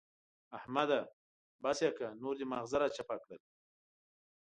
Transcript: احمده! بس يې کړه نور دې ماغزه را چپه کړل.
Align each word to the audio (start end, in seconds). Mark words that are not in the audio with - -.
احمده! 0.57 0.99
بس 1.63 1.79
يې 1.85 1.91
کړه 1.97 2.09
نور 2.21 2.33
دې 2.39 2.45
ماغزه 2.51 2.77
را 2.81 2.87
چپه 2.95 3.15
کړل. 3.23 3.39